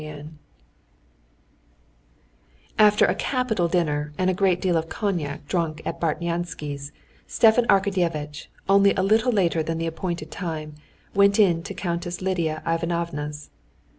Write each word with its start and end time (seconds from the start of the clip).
Chapter 0.01 0.13
21 0.21 0.39
After 2.79 3.05
a 3.05 3.13
capital 3.13 3.67
dinner 3.67 4.13
and 4.17 4.31
a 4.31 4.33
great 4.33 4.59
deal 4.59 4.75
of 4.75 4.89
cognac 4.89 5.47
drunk 5.47 5.83
at 5.85 6.01
Bartnyansky's, 6.01 6.91
Stepan 7.27 7.67
Arkadyevitch, 7.67 8.47
only 8.67 8.95
a 8.95 9.03
little 9.03 9.31
later 9.31 9.61
than 9.61 9.77
the 9.77 9.85
appointed 9.85 10.31
time, 10.31 10.73
went 11.13 11.37
in 11.37 11.61
to 11.61 11.75
Countess 11.75 12.19
Lidia 12.19 12.63
Ivanovna's. 12.65 13.51